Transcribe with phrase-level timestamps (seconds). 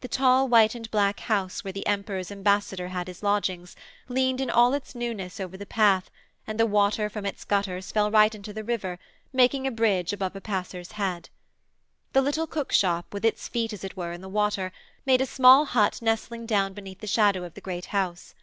[0.00, 3.76] The tall white and black house, where the Emperor's ambassador had his lodgings,
[4.08, 6.10] leaned in all its newness over the path,
[6.44, 8.98] and the water from its gutters fell right into the river,
[9.32, 11.28] making a bridge above a passer's head.
[12.14, 14.72] The little cookshop, with its feet, as it were, in the water,
[15.06, 18.34] made a small hut nestling down beneath the shadow of the great house.